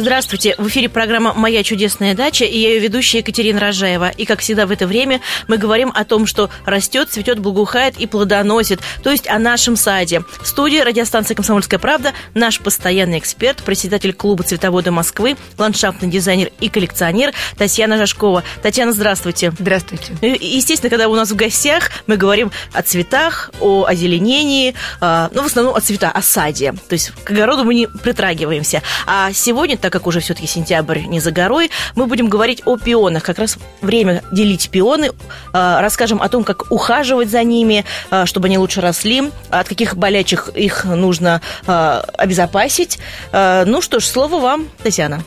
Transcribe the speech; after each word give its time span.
Здравствуйте, 0.00 0.54
в 0.56 0.66
эфире 0.68 0.88
программа 0.88 1.34
«Моя 1.34 1.62
чудесная 1.62 2.14
дача» 2.14 2.46
и 2.46 2.58
я 2.58 2.70
ее 2.70 2.78
ведущая 2.78 3.18
Екатерина 3.18 3.60
Рожаева. 3.60 4.08
И, 4.08 4.24
как 4.24 4.40
всегда 4.40 4.64
в 4.64 4.70
это 4.70 4.86
время, 4.86 5.20
мы 5.46 5.58
говорим 5.58 5.92
о 5.94 6.06
том, 6.06 6.24
что 6.26 6.48
растет, 6.64 7.10
цветет, 7.10 7.38
благоухает 7.38 7.98
и 7.98 8.06
плодоносит, 8.06 8.80
то 9.02 9.10
есть 9.10 9.28
о 9.28 9.38
нашем 9.38 9.76
саде. 9.76 10.24
В 10.40 10.46
студии 10.46 10.78
радиостанции 10.78 11.34
«Комсомольская 11.34 11.78
правда» 11.78 12.14
наш 12.32 12.60
постоянный 12.60 13.18
эксперт, 13.18 13.62
председатель 13.62 14.14
клуба 14.14 14.42
цветовода 14.42 14.90
Москвы, 14.90 15.36
ландшафтный 15.58 16.08
дизайнер 16.08 16.50
и 16.60 16.70
коллекционер 16.70 17.34
Татьяна 17.58 17.98
Жашкова. 17.98 18.42
Татьяна, 18.62 18.92
здравствуйте. 18.92 19.52
Здравствуйте. 19.58 20.14
Естественно, 20.22 20.88
когда 20.88 21.08
у 21.08 21.14
нас 21.14 21.30
в 21.30 21.36
гостях, 21.36 21.90
мы 22.06 22.16
говорим 22.16 22.52
о 22.72 22.80
цветах, 22.80 23.50
о 23.60 23.84
озеленении, 23.84 24.74
а, 25.02 25.28
ну, 25.34 25.42
в 25.42 25.46
основном 25.46 25.76
о 25.76 25.80
цветах, 25.82 26.12
о 26.14 26.22
саде. 26.22 26.72
То 26.88 26.94
есть 26.94 27.12
к 27.22 27.30
огороду 27.32 27.64
мы 27.64 27.74
не 27.74 27.86
притрагиваемся. 27.86 28.82
А 29.06 29.34
сегодня, 29.34 29.76
так 29.76 29.89
как 29.90 30.06
уже 30.06 30.20
все-таки 30.20 30.46
сентябрь 30.46 31.00
не 31.00 31.20
за 31.20 31.30
горой, 31.30 31.70
мы 31.94 32.06
будем 32.06 32.28
говорить 32.28 32.62
о 32.64 32.76
пионах. 32.76 33.22
Как 33.22 33.38
раз 33.38 33.58
время 33.80 34.22
делить 34.32 34.70
пионы. 34.70 35.10
А, 35.52 35.80
расскажем 35.80 36.22
о 36.22 36.28
том, 36.28 36.44
как 36.44 36.70
ухаживать 36.70 37.28
за 37.28 37.42
ними, 37.42 37.84
а, 38.10 38.26
чтобы 38.26 38.46
они 38.46 38.58
лучше 38.58 38.80
росли, 38.80 39.30
от 39.50 39.68
каких 39.68 39.96
болячек 39.96 40.48
их 40.54 40.84
нужно 40.84 41.40
а, 41.66 42.04
обезопасить. 42.16 42.98
Ну 43.32 43.80
что 43.80 44.00
ж, 44.00 44.04
слово 44.04 44.40
вам, 44.40 44.68
Татьяна. 44.82 45.22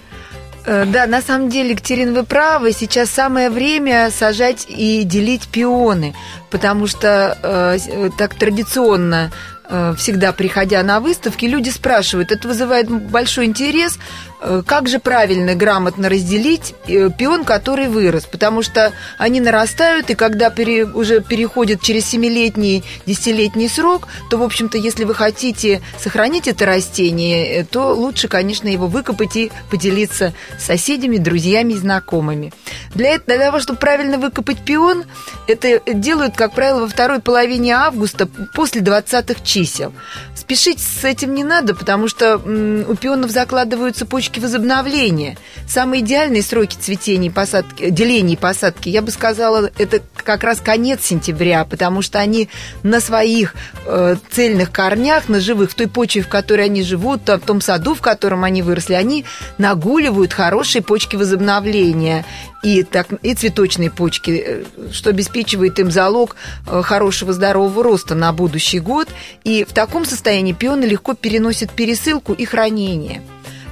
Э, 0.66 0.86
да, 0.86 1.08
на 1.08 1.22
самом 1.22 1.50
деле, 1.50 1.72
Екатерина, 1.72 2.14
вы 2.14 2.24
правы. 2.24 2.72
Сейчас 2.72 3.10
самое 3.10 3.50
время 3.50 4.10
сажать 4.12 4.66
и 4.70 5.04
делить 5.04 5.48
пионы, 5.48 6.14
потому 6.50 6.88
что 6.88 7.38
э, 7.44 8.10
так 8.18 8.36
традиционно 8.36 9.32
Э, 9.76 9.96
всегда 9.98 10.34
приходя 10.34 10.84
на 10.84 11.00
выставки, 11.00 11.46
люди 11.46 11.70
спрашивают, 11.70 12.32
это 12.32 12.48
вызывает 12.48 12.90
большой 12.90 13.46
интерес, 13.46 13.98
э, 13.98 14.33
как 14.66 14.90
же 14.90 15.00
правильно, 15.00 15.56
грамотно 15.56 16.10
разделить 16.10 16.76
э, 16.88 17.10
пион, 17.18 17.44
который 17.46 17.88
вырос, 17.88 18.26
потому 18.26 18.62
что 18.62 18.92
они 19.18 19.40
нарастают, 19.40 20.10
и 20.10 20.16
когда 20.16 20.50
пере, 20.50 20.86
уже 20.86 21.22
переходят 21.22 21.82
через 21.82 22.14
7-летний, 22.14 22.84
10-летний 23.06 23.70
срок, 23.70 24.08
то, 24.30 24.38
в 24.38 24.44
общем-то, 24.44 24.78
если 24.78 25.06
вы 25.06 25.16
хотите 25.16 25.82
сохранить 26.00 26.48
это 26.48 26.66
растение, 26.66 27.66
то 27.66 27.94
лучше, 27.94 28.28
конечно, 28.28 28.68
его 28.68 28.88
выкопать 28.88 29.36
и 29.36 29.52
поделиться 29.70 30.34
с 30.60 30.66
соседями, 30.66 31.18
друзьями 31.18 31.74
и 31.74 31.78
знакомыми. 31.78 32.54
Для, 32.94 33.16
этого, 33.16 33.38
для 33.38 33.46
того, 33.46 33.60
чтобы 33.60 33.80
правильно 33.80 34.18
выкопать 34.18 34.60
пион, 34.60 35.06
это 35.48 35.82
делают, 35.94 36.36
как 36.36 36.54
правило, 36.54 36.82
во 36.82 36.88
второй 36.88 37.20
половине 37.20 37.74
августа 37.74 38.28
после 38.54 38.82
20-х 38.82 39.44
чисел. 39.44 39.94
Спешить 40.36 40.80
с 40.80 41.04
этим 41.04 41.34
не 41.34 41.44
надо, 41.44 41.74
потому 41.74 42.08
что 42.08 42.38
у 42.38 42.96
пионов 42.96 43.32
закладываются 43.32 44.06
почки 44.06 44.33
возобновления. 44.40 45.38
Самые 45.68 46.02
идеальные 46.02 46.44
сроки 46.44 46.76
цветения 46.76 47.30
и 47.30 47.34
посадки, 47.34 47.90
деления 47.90 48.34
и 48.34 48.38
посадки, 48.38 48.90
я 48.90 49.02
бы 49.02 49.12
сказала, 49.12 49.72
это 49.78 50.02
как 50.16 50.44
раз 50.44 50.60
конец 50.60 51.04
сентября, 51.04 51.66
потому 51.66 52.02
что 52.02 52.20
они 52.20 52.50
на 52.84 53.00
своих 53.00 53.56
э, 53.86 54.16
цельных 54.32 54.72
корнях, 54.72 55.30
на 55.30 55.40
живых, 55.40 55.72
в 55.72 55.76
той 55.76 55.88
почве, 55.88 56.22
в 56.22 56.28
которой 56.28 56.66
они 56.66 56.84
живут, 56.84 57.28
в 57.28 57.40
том 57.40 57.62
саду, 57.62 57.96
в 57.96 58.02
котором 58.02 58.44
они 58.44 58.62
выросли, 58.62 58.94
они 58.94 59.26
нагуливают 59.58 60.34
хорошие 60.34 60.82
почки 60.82 61.16
возобновления 61.16 62.26
и, 62.64 62.84
так, 62.84 63.08
и 63.22 63.36
цветочные 63.36 63.92
почки, 63.92 64.44
э, 64.46 64.64
что 64.92 65.10
обеспечивает 65.10 65.78
им 65.80 65.92
залог 65.92 66.36
э, 66.66 66.82
хорошего 66.82 67.34
здорового 67.34 67.84
роста 67.84 68.16
на 68.16 68.32
будущий 68.32 68.80
год. 68.80 69.10
И 69.44 69.66
в 69.66 69.74
таком 69.74 70.06
состоянии 70.06 70.54
пионы 70.54 70.86
легко 70.86 71.14
переносят 71.14 71.72
пересылку 71.72 72.34
и 72.34 72.46
хранение. 72.46 73.22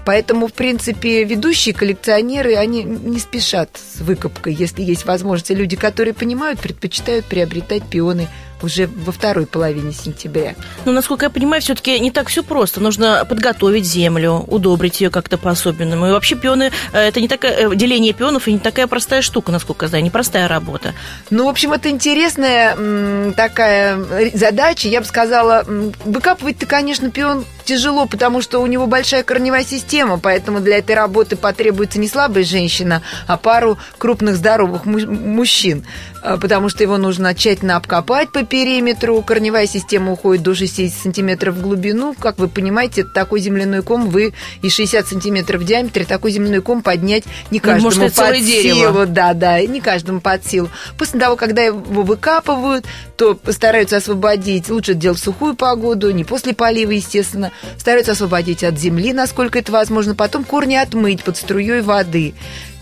Поэтому, 0.05 0.47
в 0.47 0.53
принципе, 0.53 1.23
ведущие 1.23 1.75
коллекционеры, 1.75 2.55
они 2.55 2.83
не 2.83 3.19
спешат 3.19 3.69
с 3.75 4.01
выкупкой. 4.01 4.53
Если 4.53 4.81
есть 4.81 5.05
возможность, 5.05 5.51
люди, 5.51 5.75
которые 5.75 6.13
понимают, 6.13 6.59
предпочитают 6.59 7.25
приобретать 7.25 7.83
пионы 7.83 8.27
уже 8.63 8.87
во 8.87 9.11
второй 9.11 9.45
половине 9.45 9.93
сентября. 9.93 10.55
Ну, 10.85 10.91
насколько 10.91 11.25
я 11.25 11.29
понимаю, 11.29 11.61
все-таки 11.61 11.99
не 11.99 12.11
так 12.11 12.27
все 12.27 12.43
просто. 12.43 12.79
Нужно 12.79 13.25
подготовить 13.27 13.85
землю, 13.85 14.45
удобрить 14.47 15.01
ее 15.01 15.09
как-то 15.09 15.37
по-особенному. 15.37 16.07
И 16.07 16.11
вообще 16.11 16.35
пионы, 16.35 16.71
э, 16.93 16.99
это 16.99 17.21
не 17.21 17.27
такая, 17.27 17.69
э, 17.69 17.75
деление 17.75 18.13
пионов 18.13 18.47
и 18.47 18.53
не 18.53 18.59
такая 18.59 18.87
простая 18.87 19.21
штука, 19.21 19.51
насколько 19.51 19.85
я 19.85 19.89
знаю, 19.89 20.03
непростая 20.03 20.47
работа. 20.47 20.93
Ну, 21.29 21.45
в 21.45 21.49
общем, 21.49 21.73
это 21.73 21.89
интересная 21.89 23.31
такая 23.33 24.31
задача. 24.33 24.87
Я 24.87 25.01
бы 25.01 25.05
сказала, 25.05 25.63
выкапывать-то, 26.05 26.65
конечно, 26.65 27.11
пион 27.11 27.45
тяжело, 27.63 28.05
потому 28.05 28.41
что 28.41 28.59
у 28.59 28.67
него 28.67 28.87
большая 28.87 29.23
корневая 29.23 29.63
система, 29.63 30.19
поэтому 30.19 30.59
для 30.59 30.77
этой 30.79 30.95
работы 30.95 31.35
потребуется 31.35 31.99
не 31.99 32.07
слабая 32.07 32.43
женщина, 32.43 33.01
а 33.27 33.37
пару 33.37 33.77
крупных 33.97 34.35
здоровых 34.35 34.85
мужчин, 34.85 35.85
э, 36.20 36.20
потому 36.21 36.69
что 36.69 36.83
его 36.83 36.97
нужно 36.97 37.33
тщательно 37.33 37.75
обкопать 37.75 38.31
по 38.31 38.43
периметру, 38.43 39.21
корневая 39.21 39.67
система 39.67 40.11
уходит 40.13 40.43
до 40.43 40.53
60 40.55 40.93
сантиметров 40.93 41.55
в 41.55 41.61
глубину, 41.61 42.15
как 42.17 42.37
вы 42.37 42.47
понимаете, 42.47 43.03
такой 43.03 43.39
земляной 43.39 43.81
ком 43.81 44.09
вы 44.09 44.33
и 44.61 44.69
60 44.69 45.07
сантиметров 45.07 45.61
в 45.61 45.65
диаметре, 45.65 46.05
такой 46.05 46.31
земляной 46.31 46.61
ком 46.61 46.81
поднять 46.81 47.23
не 47.49 47.59
ну, 47.59 47.65
каждому 47.65 47.85
может, 47.85 48.15
под 48.15 48.35
силу. 48.35 48.45
Дерево. 48.45 49.05
Да, 49.05 49.33
да, 49.33 49.61
не 49.61 49.81
каждому 49.81 50.21
под 50.21 50.45
силу. 50.45 50.69
После 50.97 51.19
того, 51.19 51.35
когда 51.35 51.63
его 51.63 52.03
выкапывают, 52.03 52.85
то 53.17 53.37
стараются 53.49 53.97
освободить, 53.97 54.69
лучше 54.69 54.93
делать 54.93 55.19
в 55.19 55.23
сухую 55.23 55.55
погоду, 55.55 56.11
не 56.11 56.23
после 56.23 56.53
полива, 56.53 56.91
естественно, 56.91 57.51
стараются 57.77 58.13
освободить 58.13 58.63
от 58.63 58.77
земли, 58.77 59.13
насколько 59.13 59.59
это 59.59 59.71
возможно, 59.71 60.15
потом 60.15 60.43
корни 60.43 60.75
отмыть 60.75 61.23
под 61.23 61.37
струей 61.37 61.81
воды. 61.81 62.33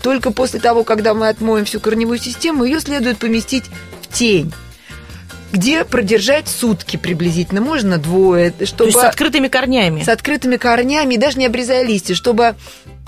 Только 0.02 0.30
после 0.30 0.60
того, 0.60 0.84
когда 0.84 1.14
мы 1.14 1.28
отмоем 1.28 1.64
всю 1.64 1.80
корневую 1.80 2.18
систему, 2.18 2.64
ее 2.64 2.80
следует 2.80 3.18
поместить 3.18 3.64
в 4.02 4.12
тень 4.12 4.52
где 5.52 5.84
продержать 5.84 6.48
сутки 6.48 6.96
приблизительно, 6.96 7.60
можно 7.60 7.98
двое, 7.98 8.52
чтобы... 8.64 8.76
То 8.76 8.84
есть 8.84 8.98
с 8.98 9.04
открытыми 9.04 9.48
корнями? 9.48 10.02
С 10.02 10.08
открытыми 10.08 10.56
корнями, 10.56 11.16
даже 11.16 11.38
не 11.38 11.46
обрезая 11.46 11.84
листья, 11.84 12.14
чтобы 12.14 12.54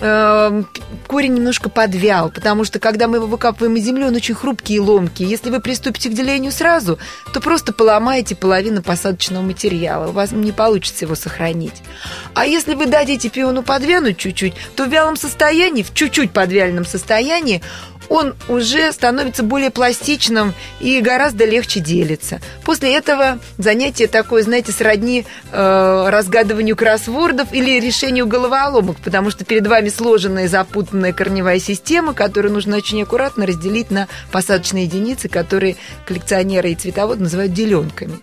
э, 0.00 0.62
корень 1.06 1.34
немножко 1.34 1.70
подвял, 1.70 2.30
потому 2.30 2.64
что 2.64 2.78
когда 2.78 3.06
мы 3.06 3.18
его 3.18 3.26
выкапываем 3.26 3.76
из 3.76 3.84
земли, 3.84 4.04
он 4.04 4.14
очень 4.16 4.34
хрупкий 4.34 4.74
и 4.74 4.80
ломкий. 4.80 5.24
Если 5.24 5.50
вы 5.50 5.60
приступите 5.60 6.08
к 6.10 6.14
делению 6.14 6.52
сразу, 6.52 6.98
то 7.32 7.40
просто 7.40 7.72
поломаете 7.72 8.34
половину 8.34 8.82
посадочного 8.82 9.42
материала, 9.42 10.08
у 10.08 10.12
вас 10.12 10.32
не 10.32 10.52
получится 10.52 11.04
его 11.04 11.14
сохранить. 11.14 11.82
А 12.34 12.46
если 12.46 12.74
вы 12.74 12.86
дадите 12.86 13.28
пиону 13.28 13.62
подвянуть 13.62 14.18
чуть-чуть, 14.18 14.54
то 14.74 14.84
в 14.84 14.88
вялом 14.88 15.16
состоянии, 15.16 15.82
в 15.82 15.94
чуть-чуть 15.94 16.32
подвяленном 16.32 16.84
состоянии, 16.84 17.62
он 18.12 18.34
уже 18.46 18.92
становится 18.92 19.42
более 19.42 19.70
пластичным 19.70 20.52
и 20.80 21.00
гораздо 21.00 21.46
легче 21.46 21.80
делится. 21.80 22.42
После 22.62 22.94
этого 22.94 23.38
занятие 23.56 24.06
такое, 24.06 24.42
знаете, 24.42 24.70
сродни 24.70 25.24
э, 25.50 26.08
разгадыванию 26.10 26.76
кроссвордов 26.76 27.54
или 27.54 27.80
решению 27.80 28.26
головоломок, 28.26 28.98
потому 29.02 29.30
что 29.30 29.46
перед 29.46 29.66
вами 29.66 29.88
сложенная 29.88 30.46
запутанная 30.46 31.14
корневая 31.14 31.58
система, 31.58 32.12
которую 32.12 32.52
нужно 32.52 32.76
очень 32.76 33.02
аккуратно 33.02 33.46
разделить 33.46 33.90
на 33.90 34.08
посадочные 34.30 34.84
единицы, 34.84 35.30
которые 35.30 35.76
коллекционеры 36.04 36.72
и 36.72 36.74
цветоводы 36.74 37.22
называют 37.22 37.54
деленками. 37.54 38.18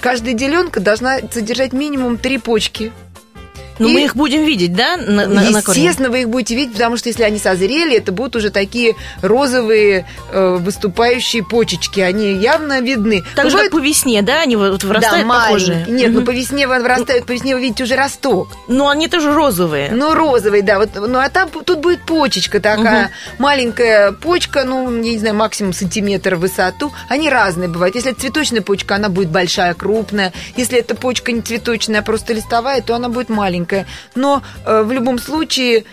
Каждая 0.00 0.34
деленка 0.34 0.80
должна 0.80 1.18
содержать 1.30 1.72
минимум 1.72 2.18
три 2.18 2.38
почки 2.38 2.90
но 3.82 3.88
и... 3.88 3.92
мы 3.94 4.04
их 4.04 4.16
будем 4.16 4.44
видеть, 4.44 4.74
да? 4.74 4.96
На, 4.96 5.26
на, 5.26 5.40
Естественно, 5.40 6.08
на 6.08 6.12
вы 6.12 6.22
их 6.22 6.28
будете 6.28 6.54
видеть, 6.54 6.72
потому 6.74 6.96
что 6.96 7.08
если 7.08 7.24
они 7.24 7.38
созрели, 7.38 7.96
это 7.96 8.12
будут 8.12 8.36
уже 8.36 8.50
такие 8.50 8.94
розовые 9.20 10.06
э, 10.30 10.56
выступающие 10.60 11.44
почечки. 11.44 12.00
Они 12.00 12.34
явно 12.34 12.80
видны. 12.80 13.22
Так 13.34 13.46
Бывает... 13.46 13.50
же, 13.50 13.58
как 13.58 13.70
по 13.72 13.84
весне, 13.84 14.22
да? 14.22 14.42
Они 14.42 14.56
вот 14.56 14.84
вырастают 14.84 15.26
да, 15.26 15.34
похожие. 15.34 15.84
Нет, 15.88 16.10
угу. 16.10 16.20
ну 16.20 16.26
по 16.26 16.30
весне 16.30 16.66
вырастают, 16.66 17.26
по 17.26 17.32
весне 17.32 17.54
вы 17.54 17.62
видите 17.62 17.84
уже 17.84 17.96
росток. 17.96 18.48
Ну, 18.68 18.88
они 18.88 19.08
тоже 19.08 19.32
розовые. 19.32 19.90
Ну, 19.90 20.14
розовые, 20.14 20.62
да. 20.62 20.78
Вот, 20.78 20.90
ну, 20.94 21.18
а 21.18 21.28
там 21.28 21.50
тут 21.50 21.80
будет 21.80 22.02
почечка 22.02 22.60
такая. 22.60 23.06
Угу. 23.06 23.12
Маленькая 23.38 24.12
почка, 24.12 24.64
ну, 24.64 24.90
я 25.02 25.12
не 25.12 25.18
знаю, 25.18 25.34
максимум 25.34 25.72
сантиметр 25.72 26.36
в 26.36 26.40
высоту. 26.40 26.92
Они 27.08 27.28
разные 27.28 27.68
бывают. 27.68 27.94
Если 27.96 28.12
это 28.12 28.20
цветочная 28.20 28.62
почка, 28.62 28.94
она 28.94 29.08
будет 29.08 29.30
большая, 29.30 29.74
крупная. 29.74 30.32
Если 30.56 30.78
это 30.78 30.94
почка 30.94 31.32
не 31.32 31.40
цветочная, 31.40 32.00
а 32.00 32.02
просто 32.02 32.32
листовая, 32.32 32.80
то 32.82 32.94
она 32.94 33.08
будет 33.08 33.28
маленькая 33.28 33.71
маленькая, 33.72 33.86
но 34.14 34.42
э, 34.64 34.82
в 34.82 34.92
любом 34.92 35.18
случае 35.18 35.84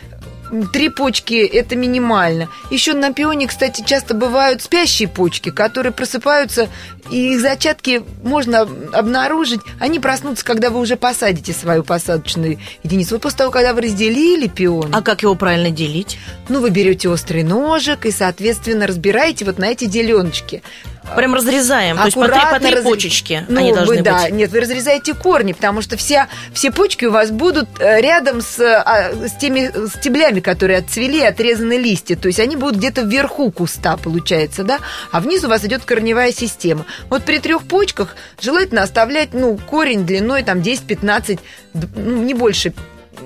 три 0.74 0.90
почки 0.90 1.36
это 1.36 1.76
минимально. 1.76 2.50
Еще 2.72 2.94
на 2.94 3.14
пионе, 3.14 3.48
кстати, 3.48 3.84
часто 3.86 4.16
бывают 4.16 4.62
спящие 4.62 5.08
почки, 5.08 5.52
которые 5.52 5.92
просыпаются, 5.92 6.70
и 7.12 7.34
их 7.34 7.42
зачатки 7.42 8.04
можно 8.24 8.62
обнаружить. 8.94 9.62
Они 9.80 10.00
проснутся, 10.00 10.46
когда 10.46 10.70
вы 10.70 10.80
уже 10.80 10.96
посадите 10.96 11.54
свою 11.54 11.84
посадочную 11.84 12.60
единицу. 12.84 13.16
Вот 13.16 13.22
после 13.22 13.38
того, 13.40 13.52
когда 13.52 13.74
вы 13.74 13.82
разделили 13.82 14.48
пион. 14.48 14.94
А 14.94 15.02
как 15.02 15.24
его 15.24 15.36
правильно 15.36 15.72
делить? 15.72 16.18
Ну, 16.48 16.62
вы 16.62 16.70
берете 16.70 17.10
острый 17.10 17.44
ножик 17.44 18.06
и, 18.06 18.12
соответственно, 18.12 18.88
разбираете 18.88 19.46
вот 19.46 19.58
на 19.58 19.66
эти 19.66 19.86
деленочки. 19.86 20.62
Прям 21.16 21.34
разрезаем, 21.34 21.98
то 21.98 22.06
есть 22.06 22.16
по 22.16 22.28
три, 22.28 22.40
по 22.52 22.60
три 22.60 22.76
раз... 22.76 22.84
почечки 22.84 23.46
ну, 23.48 23.60
они 23.60 23.74
должны 23.74 23.98
вы, 23.98 24.02
да, 24.04 24.24
быть. 24.24 24.32
Нет, 24.32 24.52
вы 24.52 24.60
разрезаете 24.60 25.14
корни, 25.14 25.54
потому 25.54 25.82
что 25.82 25.98
вся, 25.98 26.28
все 26.54 26.72
почки 26.72 27.06
у 27.06 27.12
вас 27.12 27.32
будут 27.32 27.68
э, 27.80 28.00
рядом 28.02 28.42
с, 28.42 28.60
а, 28.60 29.12
с 29.28 29.32
теми 29.40 29.72
стеблями, 29.90 30.40
которые 30.40 30.80
отцвели, 30.80 31.22
отрезаны 31.22 31.78
листья. 31.78 32.16
То 32.16 32.28
есть 32.28 32.40
они 32.40 32.56
будут 32.56 32.78
где-то 32.78 33.02
вверху 33.02 33.52
куста, 33.52 33.98
получается, 33.98 34.64
да? 34.64 34.80
А 35.12 35.20
внизу 35.20 35.48
у 35.48 35.50
вас 35.50 35.66
идет 35.66 35.84
корневая 35.84 36.32
система. 36.32 36.86
Вот 37.10 37.24
при 37.24 37.40
трех 37.40 37.64
почках 37.64 38.16
желательно 38.40 38.84
оставлять, 38.84 39.34
ну, 39.34 39.58
корень 39.58 40.06
длиной 40.06 40.44
там 40.44 40.60
10-15, 40.60 41.40
ну, 41.74 42.24
не 42.24 42.34
больше 42.34 42.74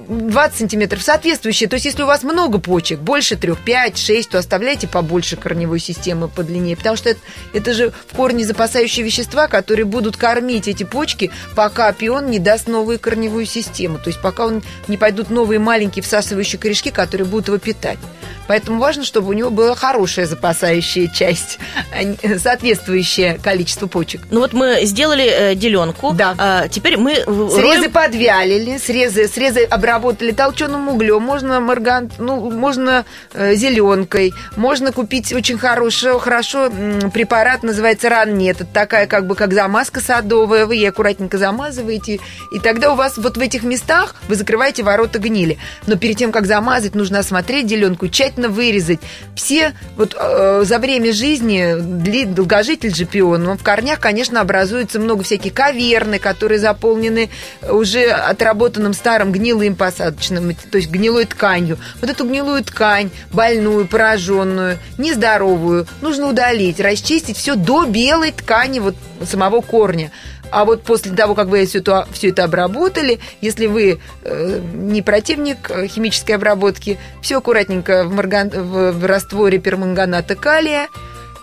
20 0.07 0.57
сантиметров 0.57 1.01
соответствующие. 1.01 1.69
То 1.69 1.75
есть, 1.75 1.85
если 1.85 2.03
у 2.03 2.07
вас 2.07 2.23
много 2.23 2.59
почек, 2.59 2.99
больше 2.99 3.35
3, 3.35 3.55
5, 3.55 3.97
6, 3.97 4.29
то 4.29 4.37
оставляйте 4.39 4.87
побольше 4.87 5.35
корневой 5.35 5.79
системы 5.79 6.27
подлиннее. 6.27 6.75
Потому 6.75 6.95
что 6.95 7.09
это, 7.09 7.19
это 7.53 7.73
же 7.73 7.93
в 8.07 8.15
корне 8.15 8.45
запасающие 8.45 9.05
вещества, 9.05 9.47
которые 9.47 9.85
будут 9.85 10.17
кормить 10.17 10.67
эти 10.67 10.83
почки, 10.83 11.31
пока 11.55 11.91
пион 11.91 12.29
не 12.29 12.39
даст 12.39 12.67
новую 12.67 12.99
корневую 12.99 13.45
систему. 13.45 13.97
То 13.97 14.09
есть, 14.09 14.21
пока 14.21 14.45
он, 14.45 14.63
не 14.87 14.97
пойдут 14.97 15.29
новые 15.29 15.59
маленькие 15.59 16.03
всасывающие 16.03 16.59
корешки, 16.59 16.91
которые 16.91 17.27
будут 17.27 17.47
его 17.47 17.57
питать. 17.57 17.99
Поэтому 18.47 18.79
важно, 18.79 19.03
чтобы 19.03 19.29
у 19.29 19.33
него 19.33 19.49
была 19.49 19.75
хорошая 19.75 20.25
запасающая 20.25 21.07
часть, 21.07 21.59
а 21.91 22.37
соответствующее 22.39 23.39
количество 23.41 23.87
почек. 23.87 24.21
Ну 24.31 24.41
вот 24.41 24.53
мы 24.53 24.79
сделали 24.83 25.25
э, 25.25 25.55
деленку. 25.55 26.13
Да. 26.13 26.35
А, 26.37 26.67
теперь 26.67 26.97
мы 26.97 27.15
срезы 27.15 27.61
роем... 27.61 27.91
подвялили, 27.91 28.77
срезы, 28.77 29.27
срезы 29.27 29.63
обработали 29.63 30.31
толченым 30.31 30.89
углем. 30.89 31.21
Можно 31.21 31.59
марган, 31.59 32.11
ну 32.17 32.51
можно 32.51 33.05
э, 33.33 33.55
зеленкой, 33.55 34.33
можно 34.55 34.91
купить 34.91 35.33
очень 35.33 35.57
хорошо 35.57 36.65
м, 36.65 37.11
препарат, 37.11 37.63
называется 37.63 38.09
раннет. 38.09 38.61
Это 38.61 38.65
такая 38.65 39.07
как 39.07 39.25
бы 39.25 39.35
как 39.35 39.53
замазка 39.53 39.99
садовая. 39.99 40.65
Вы 40.65 40.75
ей 40.75 40.89
аккуратненько 40.89 41.37
замазываете, 41.37 42.19
и 42.51 42.59
тогда 42.59 42.91
у 42.91 42.95
вас 42.95 43.17
вот 43.17 43.37
в 43.37 43.39
этих 43.39 43.63
местах 43.63 44.15
вы 44.27 44.35
закрываете 44.35 44.83
ворота 44.83 45.19
гнили. 45.19 45.57
Но 45.87 45.95
перед 45.95 46.17
тем 46.17 46.31
как 46.31 46.45
замазать, 46.45 46.93
нужно 46.93 47.19
осмотреть 47.19 47.67
деленку 47.67 48.07
тщательно 48.07 48.32
обязательно 48.33 48.49
вырезать. 48.49 48.99
Все 49.35 49.73
вот 49.95 50.15
э, 50.17 50.63
за 50.65 50.79
время 50.79 51.13
жизни 51.13 52.25
долгожитель 52.25 52.93
же 52.93 53.05
пион, 53.05 53.47
он 53.47 53.57
в 53.57 53.63
корнях, 53.63 53.99
конечно, 53.99 54.41
образуется 54.41 54.99
много 54.99 55.23
всяких 55.23 55.53
каверны, 55.53 56.19
которые 56.19 56.59
заполнены 56.59 57.29
уже 57.69 58.09
отработанным 58.09 58.93
старым 58.93 59.31
гнилым 59.31 59.75
посадочным, 59.75 60.55
то 60.71 60.77
есть 60.77 60.89
гнилой 60.89 61.25
тканью. 61.25 61.77
Вот 62.01 62.09
эту 62.09 62.25
гнилую 62.25 62.63
ткань, 62.63 63.11
больную, 63.31 63.87
пораженную, 63.87 64.77
нездоровую, 64.97 65.87
нужно 66.01 66.27
удалить, 66.27 66.79
расчистить 66.79 67.37
все 67.37 67.55
до 67.55 67.85
белой 67.85 68.31
ткани 68.31 68.79
вот 68.79 68.95
самого 69.25 69.61
корня. 69.61 70.11
А 70.51 70.65
вот 70.65 70.83
после 70.83 71.13
того, 71.13 71.35
как 71.35 71.47
вы 71.47 71.65
все 71.65 71.79
это, 71.79 72.43
обработали, 72.43 73.19
если 73.41 73.65
вы 73.65 73.99
э, 74.23 74.61
не 74.73 75.01
противник 75.01 75.69
э, 75.69 75.87
химической 75.87 76.33
обработки, 76.33 76.99
все 77.21 77.37
аккуратненько 77.37 78.03
в, 78.05 78.13
марган, 78.13 78.49
в, 78.49 79.05
растворе 79.05 79.59
перманганата 79.59 80.35
калия 80.35 80.87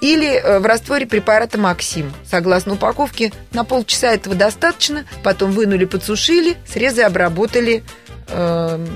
или 0.01 0.29
э, 0.29 0.59
в 0.59 0.67
растворе 0.67 1.07
препарата 1.07 1.59
Максим. 1.59 2.13
Согласно 2.25 2.75
упаковке, 2.75 3.33
на 3.53 3.65
полчаса 3.65 4.13
этого 4.13 4.35
достаточно. 4.35 5.05
Потом 5.23 5.53
вынули, 5.53 5.85
подсушили, 5.85 6.57
срезы 6.67 7.03
обработали 7.03 7.83
э, 8.29 8.87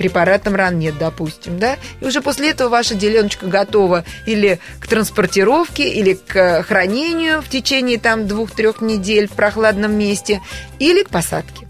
препаратом 0.00 0.54
раннет, 0.54 0.96
допустим, 0.96 1.58
да, 1.58 1.76
и 2.00 2.06
уже 2.06 2.22
после 2.22 2.52
этого 2.52 2.70
ваша 2.70 2.94
деленочка 2.94 3.46
готова 3.46 4.06
или 4.24 4.58
к 4.78 4.86
транспортировке, 4.86 5.90
или 5.90 6.14
к 6.14 6.62
хранению 6.62 7.42
в 7.42 7.50
течение 7.50 7.98
там 7.98 8.26
двух-трех 8.26 8.80
недель 8.80 9.28
в 9.28 9.32
прохладном 9.32 9.92
месте, 9.92 10.40
или 10.78 11.02
к 11.02 11.10
посадке. 11.10 11.68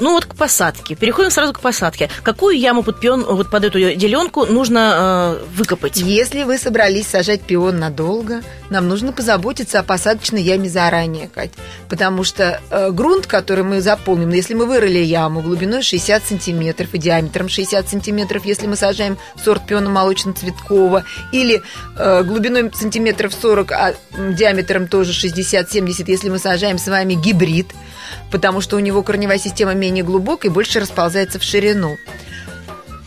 Ну 0.00 0.12
вот 0.12 0.26
к 0.26 0.34
посадке. 0.34 0.96
Переходим 0.96 1.30
сразу 1.30 1.52
к 1.52 1.60
посадке. 1.60 2.10
Какую 2.24 2.58
яму 2.58 2.82
под 2.82 2.98
пион, 2.98 3.24
вот 3.24 3.48
под 3.48 3.64
эту 3.64 3.78
деленку 3.78 4.44
нужно 4.44 5.38
э, 5.40 5.44
выкопать? 5.54 5.98
Если 5.98 6.42
вы 6.42 6.58
собрались 6.58 7.06
сажать 7.06 7.42
пион 7.42 7.78
надолго, 7.78 8.42
нам 8.70 8.88
нужно 8.88 9.12
позаботиться 9.12 9.80
о 9.80 9.82
посадочной 9.82 10.42
яме 10.42 10.68
заранее, 10.68 11.28
Кать. 11.28 11.50
Потому 11.88 12.24
что 12.24 12.60
э, 12.70 12.90
грунт, 12.90 13.26
который 13.26 13.64
мы 13.64 13.80
заполним, 13.80 14.30
если 14.30 14.54
мы 14.54 14.66
вырыли 14.66 14.98
яму 14.98 15.40
глубиной 15.40 15.82
60 15.82 16.24
сантиметров 16.24 16.88
и 16.92 16.98
диаметром 16.98 17.48
60 17.48 17.88
сантиметров, 17.88 18.44
если 18.44 18.66
мы 18.66 18.76
сажаем 18.76 19.18
сорт 19.42 19.66
пиона 19.66 19.90
молочно-цветкового, 19.90 21.04
или 21.32 21.62
э, 21.96 22.22
глубиной 22.22 22.70
сантиметров 22.74 23.34
40, 23.40 23.72
а 23.72 23.94
диаметром 24.32 24.88
тоже 24.88 25.12
60-70, 25.12 26.04
если 26.06 26.28
мы 26.28 26.38
сажаем 26.38 26.78
с 26.78 26.86
вами 26.86 27.14
гибрид, 27.14 27.68
потому 28.30 28.60
что 28.60 28.76
у 28.76 28.80
него 28.80 29.02
корневая 29.02 29.38
система 29.38 29.74
менее 29.74 30.04
глубокая 30.04 30.50
и 30.50 30.54
больше 30.54 30.80
расползается 30.80 31.38
в 31.38 31.42
ширину. 31.42 31.96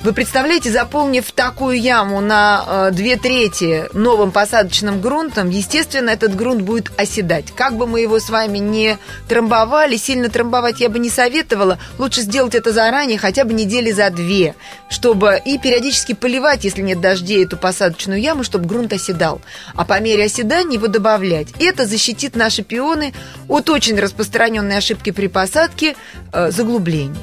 Вы 0.01 0.13
представляете, 0.13 0.71
заполнив 0.71 1.29
такую 1.33 1.77
яму 1.77 2.21
на 2.21 2.63
э, 2.65 2.91
две 2.93 3.17
трети 3.17 3.83
новым 3.93 4.31
посадочным 4.31 5.01
грунтом, 5.01 5.49
естественно, 5.49 6.09
этот 6.09 6.37
грунт 6.37 6.61
будет 6.61 6.89
оседать. 6.97 7.51
Как 7.53 7.75
бы 7.75 7.85
мы 7.85 7.99
его 7.99 8.21
с 8.21 8.29
вами 8.29 8.59
не 8.59 8.97
трамбовали, 9.27 9.97
сильно 9.97 10.29
трамбовать 10.29 10.79
я 10.79 10.87
бы 10.87 10.99
не 10.99 11.09
советовала. 11.09 11.79
Лучше 11.97 12.21
сделать 12.21 12.55
это 12.55 12.71
заранее, 12.71 13.17
хотя 13.17 13.43
бы 13.43 13.53
недели 13.53 13.91
за 13.91 14.09
две, 14.09 14.55
чтобы 14.89 15.41
и 15.43 15.57
периодически 15.57 16.13
поливать, 16.13 16.63
если 16.63 16.81
нет 16.81 17.01
дождей, 17.01 17.43
эту 17.43 17.57
посадочную 17.57 18.21
яму, 18.21 18.45
чтобы 18.45 18.69
грунт 18.69 18.93
оседал. 18.93 19.41
А 19.75 19.83
по 19.83 19.99
мере 19.99 20.23
оседания 20.23 20.75
его 20.75 20.87
добавлять. 20.87 21.49
Это 21.59 21.85
защитит 21.85 22.37
наши 22.37 22.63
пионы 22.63 23.13
от 23.49 23.69
очень 23.69 23.99
распространенной 23.99 24.77
ошибки 24.77 25.11
при 25.11 25.27
посадке 25.27 25.97
э, 26.31 26.51
заглублений. 26.51 27.19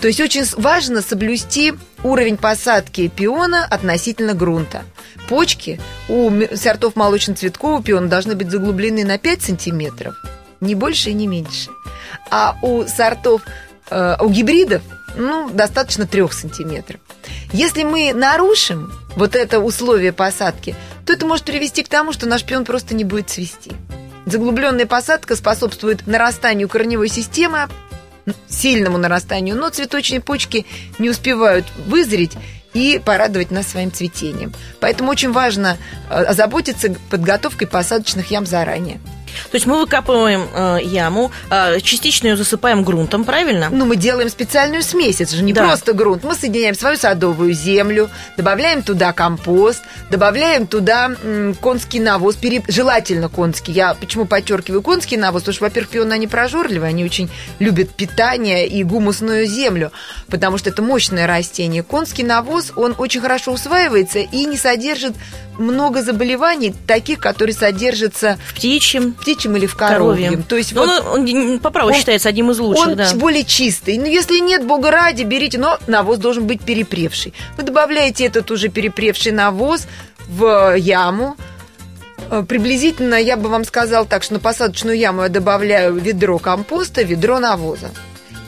То 0.00 0.08
есть 0.08 0.20
очень 0.20 0.44
важно 0.56 1.02
соблюсти 1.02 1.74
уровень 2.02 2.36
посадки 2.36 3.08
пиона 3.08 3.64
относительно 3.64 4.34
грунта. 4.34 4.84
Почки 5.28 5.80
у 6.08 6.30
сортов 6.54 6.96
молочно-цветкового 6.96 7.82
пиона 7.82 8.08
должны 8.08 8.34
быть 8.34 8.50
заглублены 8.50 9.04
на 9.04 9.18
5 9.18 9.42
сантиметров, 9.42 10.14
не 10.60 10.74
больше 10.74 11.10
и 11.10 11.14
не 11.14 11.26
меньше. 11.26 11.70
А 12.30 12.56
у 12.62 12.86
сортов, 12.86 13.42
э, 13.90 14.16
у 14.20 14.28
гибридов, 14.28 14.82
ну, 15.16 15.48
достаточно 15.48 16.06
3 16.06 16.28
сантиметров. 16.32 17.00
Если 17.52 17.84
мы 17.84 18.12
нарушим 18.12 18.92
вот 19.16 19.34
это 19.34 19.60
условие 19.60 20.12
посадки, 20.12 20.74
то 21.06 21.12
это 21.12 21.24
может 21.26 21.44
привести 21.44 21.82
к 21.82 21.88
тому, 21.88 22.12
что 22.12 22.26
наш 22.26 22.44
пион 22.44 22.64
просто 22.64 22.94
не 22.94 23.04
будет 23.04 23.30
цвести. 23.30 23.72
Заглубленная 24.26 24.86
посадка 24.86 25.36
способствует 25.36 26.06
нарастанию 26.06 26.68
корневой 26.68 27.08
системы, 27.08 27.68
сильному 28.48 28.98
нарастанию, 28.98 29.56
но 29.56 29.70
цветочные 29.70 30.20
почки 30.20 30.66
не 30.98 31.10
успевают 31.10 31.66
вызреть 31.86 32.32
и 32.72 33.00
порадовать 33.04 33.50
нас 33.50 33.68
своим 33.68 33.92
цветением. 33.92 34.52
Поэтому 34.80 35.10
очень 35.10 35.32
важно 35.32 35.78
э, 36.10 36.14
озаботиться 36.24 36.94
подготовкой 37.10 37.68
посадочных 37.68 38.30
ям 38.30 38.46
заранее. 38.46 39.00
То 39.50 39.56
есть 39.56 39.66
мы 39.66 39.78
выкапываем 39.78 40.48
э, 40.52 40.78
яму, 40.82 41.32
э, 41.50 41.80
частично 41.80 42.28
ее 42.28 42.36
засыпаем 42.36 42.84
грунтом, 42.84 43.24
правильно? 43.24 43.68
Ну, 43.70 43.84
мы 43.86 43.96
делаем 43.96 44.28
специальную 44.28 44.82
смесь, 44.82 45.20
это 45.20 45.34
же 45.34 45.42
не 45.42 45.52
да. 45.52 45.64
просто 45.64 45.92
грунт. 45.92 46.24
Мы 46.24 46.34
соединяем 46.34 46.74
свою 46.74 46.96
садовую 46.96 47.52
землю, 47.54 48.10
добавляем 48.36 48.82
туда 48.82 49.12
компост, 49.12 49.82
добавляем 50.10 50.66
туда 50.66 51.10
м, 51.22 51.54
конский 51.54 52.00
навоз, 52.00 52.36
пере... 52.36 52.62
желательно 52.68 53.28
конский. 53.28 53.72
Я 53.72 53.94
почему 53.94 54.26
подчеркиваю 54.26 54.82
конский 54.82 55.16
навоз? 55.16 55.42
Потому 55.42 55.54
что, 55.54 55.64
во-первых, 55.64 55.90
пионы, 55.90 56.12
они 56.12 56.26
прожорливые, 56.26 56.90
они 56.90 57.04
очень 57.04 57.30
любят 57.58 57.90
питание 57.90 58.66
и 58.66 58.82
гумусную 58.84 59.46
землю, 59.46 59.92
потому 60.28 60.58
что 60.58 60.70
это 60.70 60.82
мощное 60.82 61.26
растение. 61.26 61.82
Конский 61.82 62.24
навоз, 62.24 62.72
он 62.76 62.94
очень 62.98 63.20
хорошо 63.20 63.52
усваивается 63.52 64.20
и 64.20 64.44
не 64.44 64.56
содержит 64.56 65.14
много 65.58 66.02
заболеваний, 66.02 66.74
таких, 66.86 67.18
которые 67.18 67.54
содержатся 67.54 68.38
в 68.48 68.54
птичьем, 68.54 69.14
в 69.24 69.26
птичьем 69.26 69.56
или 69.56 69.66
в 69.66 69.74
коровьем. 69.74 70.24
коровьем. 70.24 70.42
То 70.42 70.56
есть 70.56 70.74
ну, 70.74 70.86
вот 70.86 71.04
он, 71.06 71.28
он 71.28 71.58
по 71.58 71.70
праву 71.70 71.90
он, 71.90 71.94
считается 71.94 72.28
одним 72.28 72.50
из 72.50 72.58
лучших. 72.58 72.88
Он 72.88 72.96
да. 72.96 73.10
более 73.14 73.44
чистый. 73.44 73.96
Но 73.98 74.06
если 74.06 74.38
нет, 74.38 74.66
бога 74.66 74.90
ради, 74.90 75.22
берите, 75.22 75.58
но 75.58 75.78
навоз 75.86 76.18
должен 76.18 76.46
быть 76.46 76.60
перепревший. 76.60 77.32
Вы 77.56 77.62
добавляете 77.62 78.26
этот 78.26 78.50
уже 78.50 78.68
перепревший 78.68 79.32
навоз 79.32 79.86
в 80.28 80.76
яму, 80.76 81.36
э, 82.30 82.44
Приблизительно, 82.46 83.14
я 83.14 83.36
бы 83.36 83.48
вам 83.48 83.64
сказал 83.64 84.06
так, 84.06 84.22
что 84.22 84.34
на 84.34 84.40
посадочную 84.40 84.98
яму 84.98 85.22
я 85.22 85.28
добавляю 85.28 85.94
ведро 85.94 86.38
компоста, 86.38 87.02
ведро 87.02 87.38
навоза. 87.38 87.90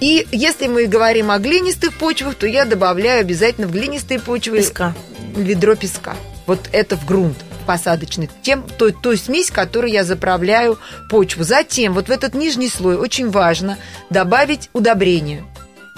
И 0.01 0.27
если 0.31 0.67
мы 0.67 0.87
говорим 0.87 1.31
о 1.31 1.39
глинистых 1.39 1.95
почвах, 1.95 2.35
то 2.35 2.47
я 2.47 2.67
добавляю 2.67 3.21
обязательно 3.21 3.67
в 3.67 3.73
глинистые 3.73 4.21
почвы 4.21 4.59
Песка. 4.59 4.95
ведро 5.35 5.75
песка. 5.75 6.17
Вот 6.47 6.69
это 6.73 6.97
в 6.97 7.07
грунт 7.07 7.46
посадочный, 7.67 8.31
тем, 8.43 8.63
той, 8.79 8.93
той 8.93 9.17
смесь, 9.19 9.51
которой 9.51 9.91
я 9.91 10.05
заправляю 10.05 10.79
почву. 11.11 11.45
Затем 11.45 11.93
вот 11.93 12.09
в 12.09 12.11
этот 12.11 12.35
нижний 12.35 12.69
слой 12.69 12.97
очень 12.97 13.31
важно 13.31 13.77
добавить 14.09 14.71
удобрение. 14.73 15.45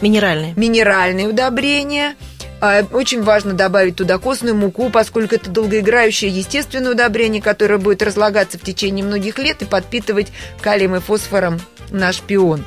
Минеральные. 0.01 0.55
Минеральные 0.57 1.29
удобрения. 1.29 2.15
А, 2.61 2.85
Очень 2.93 3.23
важно 3.23 3.53
добавить 3.53 3.97
туда 3.97 4.19
костную 4.19 4.57
муку, 4.57 4.91
поскольку 4.91 5.35
это 5.35 5.51
долгоиграющее 5.51 6.31
естественное 6.31 6.93
удобрение, 6.93 7.41
которое 7.41 7.79
будет 7.79 8.03
разлагаться 8.03 8.59
в 8.59 8.63
течение 8.63 9.05
многих 9.05 9.39
лет 9.39 9.63
и 9.63 9.65
подпитывать 9.65 10.29
калием 10.61 10.97
и 10.97 11.01
фосфором 11.01 11.61
наш 11.91 12.21
пион. 12.21 12.65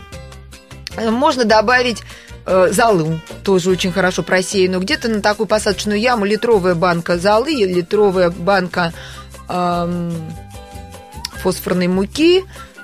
Э, 0.97 1.09
Можно 1.09 1.45
добавить 1.45 2.03
э, 2.45 2.69
золу, 2.71 3.19
тоже 3.43 3.69
очень 3.69 3.91
хорошо 3.91 4.23
просеянную. 4.23 4.81
Где-то 4.81 5.09
на 5.09 5.21
такую 5.21 5.47
посадочную 5.47 5.99
яму 5.99 6.25
литровая 6.25 6.75
банка 6.75 7.17
золы, 7.17 7.51
литровая 7.53 8.29
банка 8.29 8.93
эм, 9.49 10.13
фосфорной 11.41 11.87
муки, 11.87 12.43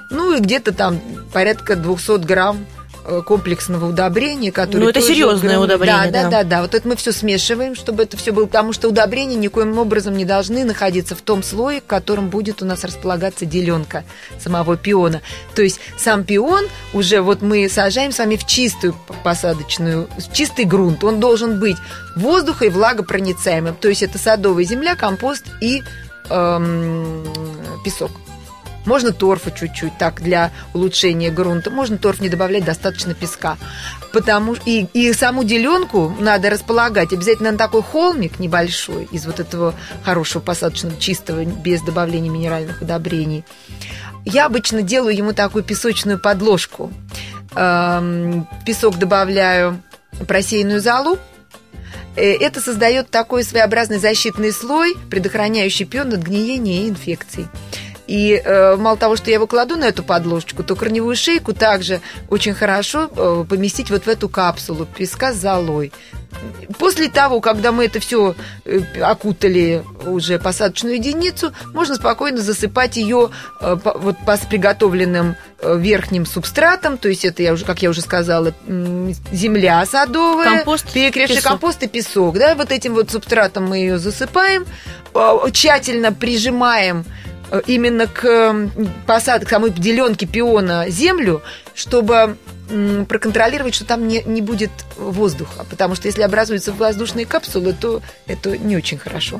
ну 0.09 0.33
и 0.33 0.39
где-то 0.39 0.73
там 0.73 0.99
порядка 1.33 1.75
200 1.75 2.25
грамм 2.25 2.57
э, 2.57 2.76
комплексного 3.25 3.85
удобрения, 3.87 4.51
которое 4.51 4.83
Ну, 4.83 4.89
это 4.89 5.01
серьезное 5.01 5.55
гранули- 5.55 5.63
удобрение, 5.65 6.11
Да, 6.11 6.23
да. 6.23 6.23
да, 6.23 6.29
да, 6.29 6.43
да. 6.43 6.61
Вот 6.61 6.75
это 6.75 6.87
мы 6.87 6.95
все 6.97 7.11
смешиваем, 7.11 7.73
чтобы 7.75 8.03
это 8.03 8.17
все 8.17 8.31
было, 8.31 8.45
потому 8.47 8.73
что 8.73 8.89
удобрения 8.89 9.35
никоим 9.35 9.77
образом 9.79 10.17
не 10.17 10.25
должны 10.25 10.65
находиться 10.65 11.15
в 11.15 11.21
том 11.21 11.41
слое, 11.43 11.79
в 11.79 11.85
котором 11.85 12.29
будет 12.29 12.61
у 12.61 12.65
нас 12.65 12.83
располагаться 12.83 13.45
деленка 13.45 14.03
самого 14.39 14.75
пиона. 14.75 15.21
То 15.55 15.61
есть 15.61 15.79
сам 15.97 16.23
пион 16.25 16.65
уже 16.93 17.21
вот 17.21 17.41
мы 17.41 17.69
сажаем 17.69 18.11
с 18.11 18.19
вами 18.19 18.35
в 18.35 18.45
чистую 18.45 18.93
посадочную, 19.23 20.09
в 20.17 20.33
чистый 20.33 20.65
грунт. 20.65 21.03
Он 21.03 21.19
должен 21.19 21.59
быть 21.59 21.77
воздуха 22.15 22.65
и 22.65 22.69
влагопроницаемым. 22.69 23.75
То 23.75 23.87
есть 23.87 24.03
это 24.03 24.17
садовая 24.17 24.65
земля, 24.65 24.95
компост 24.95 25.45
и 25.61 25.81
эм, 26.29 27.23
песок. 27.85 28.11
Можно 28.87 29.11
торфа 29.11 29.51
чуть-чуть, 29.51 29.97
так, 29.97 30.21
для 30.21 30.51
улучшения 30.73 31.29
грунта. 31.29 31.69
Можно 31.69 31.97
торф 31.97 32.21
не 32.21 32.29
добавлять, 32.29 32.63
достаточно 32.63 33.13
песка. 33.13 33.57
Потому 34.13 34.55
и, 34.65 34.87
и 34.93 35.11
саму 35.13 35.43
деленку 35.43 36.15
надо 36.19 36.49
располагать 36.49 37.11
обязательно 37.11 37.51
на 37.51 37.57
такой 37.57 37.83
холмик 37.83 38.39
небольшой 38.39 39.09
из 39.11 39.25
вот 39.25 39.41
этого 39.41 39.75
хорошего 40.03 40.41
посадочного, 40.41 40.97
чистого, 40.97 41.43
без 41.43 41.81
добавления 41.81 42.31
минеральных 42.31 42.81
удобрений. 42.81 43.43
Я 44.23 44.45
обычно 44.45 44.81
делаю 44.81 45.15
ему 45.15 45.33
такую 45.33 45.65
песочную 45.65 46.17
подложку. 46.17 46.91
Эм, 47.55 48.47
песок 48.65 48.97
добавляю 48.97 49.81
просеянную 50.27 50.81
золу, 50.81 51.19
Э, 52.17 52.33
это 52.33 52.59
создает 52.61 53.09
такой 53.11 53.43
своеобразный 53.43 53.99
защитный 53.99 54.51
слой, 54.51 54.95
предохраняющий 55.09 55.85
пион 55.85 56.13
от 56.13 56.21
гниения 56.21 56.85
и 56.85 56.89
инфекций. 56.89 57.45
И 58.07 58.41
э, 58.43 58.75
мало 58.77 58.97
того, 58.97 59.15
что 59.17 59.29
я 59.29 59.35
его 59.35 59.47
кладу 59.47 59.75
на 59.75 59.85
эту 59.85 60.01
подложечку, 60.03 60.63
то 60.63 60.75
корневую 60.75 61.15
шейку 61.15 61.53
также 61.53 61.99
очень 62.29 62.53
хорошо 62.53 63.09
э, 63.13 63.45
поместить 63.49 63.89
вот 63.89 64.05
в 64.05 64.07
эту 64.07 64.29
капсулу 64.29 64.85
песка 64.85 65.33
с 65.33 65.37
золой. 65.37 65.91
После 66.77 67.09
того, 67.09 67.39
когда 67.41 67.71
мы 67.71 67.85
это 67.85 67.99
все 67.99 68.35
окутали 69.01 69.83
уже 70.05 70.39
посадочную 70.39 70.95
единицу, 70.95 71.51
можно 71.73 71.95
спокойно 71.95 72.37
засыпать 72.39 72.97
ее 72.97 73.29
э, 73.61 73.75
по- 73.81 73.97
вот 73.97 74.17
по 74.25 74.37
приготовленным 74.37 75.35
э, 75.59 75.77
верхним 75.77 76.25
субстратом, 76.25 76.97
то 76.97 77.09
есть 77.09 77.25
это 77.25 77.43
я 77.43 77.53
уже, 77.53 77.65
как 77.65 77.81
я 77.81 77.89
уже 77.89 78.01
сказала, 78.01 78.53
земля 79.31 79.85
садовая, 79.85 80.57
Компост, 80.57 80.91
перекрепший 80.93 81.37
песок. 81.37 81.51
компост 81.51 81.83
и 81.83 81.87
песок, 81.87 82.37
да, 82.37 82.55
вот 82.55 82.71
этим 82.71 82.93
вот 82.93 83.09
субстратом 83.11 83.67
мы 83.67 83.77
ее 83.77 83.97
засыпаем, 83.97 84.65
э, 85.13 85.51
тщательно 85.51 86.11
прижимаем 86.13 86.99
э, 86.99 87.27
именно 87.65 88.07
к 88.07 88.25
м, 88.25 88.71
посадке, 89.05 89.45
к 89.45 89.49
самой 89.49 89.71
деленке 89.71 90.25
пиона 90.25 90.89
землю, 90.89 91.41
чтобы 91.73 92.37
проконтролировать, 93.07 93.75
что 93.75 93.85
там 93.85 94.07
не, 94.07 94.21
не 94.23 94.41
будет 94.41 94.71
воздуха. 94.97 95.65
Потому 95.69 95.95
что 95.95 96.07
если 96.07 96.21
образуются 96.21 96.73
воздушные 96.73 97.25
капсулы, 97.25 97.73
то 97.73 98.01
это 98.25 98.57
не 98.57 98.75
очень 98.75 98.97
хорошо. 98.97 99.39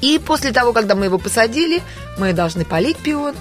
И 0.00 0.18
после 0.18 0.52
того, 0.52 0.72
когда 0.72 0.94
мы 0.94 1.06
его 1.06 1.18
посадили, 1.18 1.82
мы 2.18 2.32
должны 2.32 2.64
полить 2.64 2.96
пион 2.98 3.34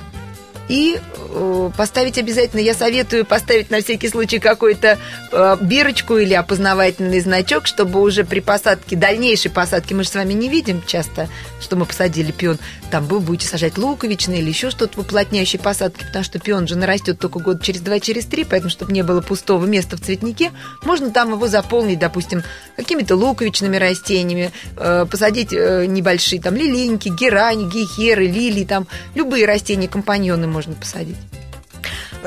и 0.69 0.97
э, 0.97 1.69
поставить 1.75 2.17
обязательно, 2.17 2.61
я 2.61 2.73
советую 2.73 3.25
поставить 3.25 3.69
на 3.69 3.81
всякий 3.81 4.07
случай 4.07 4.39
какую-то 4.39 4.97
э, 5.31 5.57
бирочку 5.61 6.17
или 6.17 6.33
опознавательный 6.33 7.19
значок, 7.19 7.67
чтобы 7.67 8.01
уже 8.01 8.23
при 8.23 8.39
посадке, 8.39 8.95
дальнейшей 8.95 9.51
посадке, 9.51 9.93
мы 9.95 10.03
же 10.03 10.09
с 10.09 10.15
вами 10.15 10.33
не 10.33 10.47
видим 10.47 10.81
часто, 10.85 11.27
что 11.59 11.75
мы 11.75 11.85
посадили 11.85 12.31
пион, 12.31 12.59
там 12.91 13.05
вы 13.07 13.19
будете 13.19 13.47
сажать 13.47 13.77
луковичные 13.77 14.39
или 14.39 14.49
еще 14.49 14.69
что-то 14.69 14.97
в 14.97 15.01
уплотняющей 15.01 15.59
посадке, 15.59 16.05
потому 16.05 16.23
что 16.23 16.39
пион 16.39 16.67
же 16.67 16.77
нарастет 16.77 17.19
только 17.19 17.39
год 17.39 17.61
через 17.61 17.81
два, 17.81 17.99
через 17.99 18.25
три, 18.25 18.43
поэтому, 18.43 18.69
чтобы 18.69 18.93
не 18.93 19.03
было 19.03 19.21
пустого 19.21 19.65
места 19.65 19.97
в 19.97 20.01
цветнике, 20.01 20.51
можно 20.83 21.11
там 21.11 21.31
его 21.31 21.47
заполнить, 21.47 21.99
допустим, 21.99 22.43
какими-то 22.77 23.15
луковичными 23.15 23.77
растениями, 23.77 24.51
э, 24.77 25.05
посадить 25.09 25.51
э, 25.51 25.85
небольшие 25.87 26.41
там 26.41 26.55
лилейники, 26.55 27.09
герани, 27.09 27.69
гейхеры, 27.69 28.27
лилии, 28.27 28.63
там 28.63 28.87
любые 29.15 29.45
растения, 29.45 29.87
компаньоны 29.87 30.47
можно 30.53 30.75
посадить. 30.75 31.17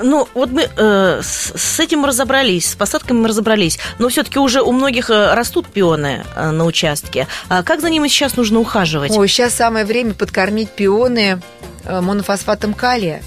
Ну, 0.02 0.28
вот 0.34 0.50
мы 0.50 0.68
э, 0.76 1.20
с, 1.22 1.52
с 1.56 1.80
этим 1.80 2.04
разобрались, 2.04 2.70
с 2.72 2.74
посадками 2.74 3.20
мы 3.20 3.28
разобрались, 3.28 3.78
но 3.98 4.08
все-таки 4.08 4.38
уже 4.38 4.60
у 4.60 4.72
многих 4.72 5.08
э, 5.10 5.34
растут 5.34 5.68
пионы 5.68 6.24
э, 6.34 6.50
на 6.50 6.64
участке. 6.64 7.26
А 7.48 7.62
как 7.62 7.80
за 7.80 7.88
ними 7.88 8.08
сейчас 8.08 8.36
нужно 8.36 8.60
ухаживать? 8.60 9.12
Ой, 9.12 9.28
сейчас 9.28 9.54
самое 9.54 9.86
время 9.86 10.12
подкормить 10.12 10.70
пионы 10.70 11.40
э, 11.84 12.00
монофосфатом 12.00 12.74
калия. 12.74 13.22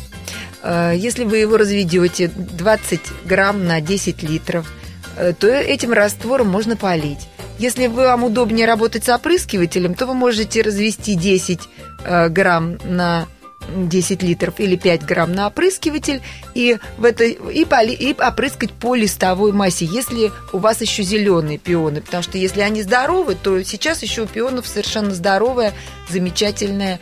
Э, 0.62 0.94
Если 0.96 1.24
вы 1.24 1.38
его 1.38 1.58
разведете 1.58 2.28
20 2.28 3.02
грамм 3.26 3.66
на 3.66 3.82
10 3.82 4.22
литров, 4.22 4.72
э, 5.18 5.34
то 5.34 5.48
этим 5.48 5.92
раствором 5.92 6.50
можно 6.50 6.76
полить. 6.76 7.20
Если 7.58 7.88
вам 7.88 8.24
удобнее 8.24 8.68
работать 8.68 9.04
с 9.06 9.10
опрыскивателем, 9.10 9.96
то 9.96 10.06
вы 10.06 10.14
можете 10.14 10.62
развести 10.62 11.16
10 11.16 11.60
э, 12.04 12.30
грамм 12.30 12.78
на 12.86 13.28
10 13.68 14.24
литров 14.24 14.60
или 14.60 14.76
5 14.76 15.06
грамм 15.06 15.34
на 15.34 15.48
опрыскиватель 15.48 16.22
и, 16.56 16.78
в 16.98 17.06
это, 17.06 17.24
и, 17.26 17.66
поли, 17.66 17.94
и 17.94 18.14
опрыскать 18.14 18.72
по 18.72 18.96
листовой 18.96 19.52
массе, 19.52 19.86
если 19.86 20.32
у 20.54 20.58
вас 20.58 20.82
еще 20.82 21.04
зеленые 21.04 21.58
пионы. 21.58 22.02
Потому 22.02 22.24
что 22.24 22.38
если 22.38 22.62
они 22.62 22.82
здоровы, 22.84 23.36
то 23.36 23.62
сейчас 23.64 24.02
еще 24.02 24.24
у 24.24 24.28
пионов 24.28 24.68
совершенно 24.68 25.12
здоровая, 25.12 25.74
замечательная 26.10 27.00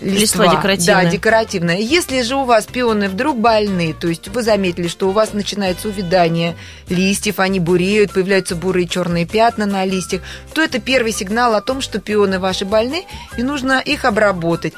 Листва 0.00 0.44
листва. 0.44 0.56
декоративная. 0.56 1.04
Да, 1.04 1.10
декоративная. 1.10 1.78
Если 1.78 2.22
же 2.22 2.36
у 2.36 2.44
вас 2.44 2.66
пионы 2.66 3.08
вдруг 3.08 3.38
больны, 3.38 3.94
то 3.98 4.08
есть 4.08 4.28
вы 4.28 4.42
заметили, 4.42 4.88
что 4.88 5.08
у 5.08 5.12
вас 5.12 5.32
начинается 5.32 5.88
увядание 5.88 6.56
листьев, 6.88 7.38
они 7.38 7.60
буреют, 7.60 8.12
появляются 8.12 8.54
бурые 8.54 8.86
черные 8.86 9.24
пятна 9.24 9.66
на 9.66 9.84
листьях, 9.84 10.22
то 10.52 10.62
это 10.62 10.78
первый 10.78 11.12
сигнал 11.12 11.54
о 11.54 11.62
том, 11.62 11.80
что 11.80 12.00
пионы 12.00 12.38
ваши 12.38 12.64
больны, 12.64 13.04
и 13.38 13.42
нужно 13.42 13.80
их 13.80 14.04
обработать. 14.04 14.74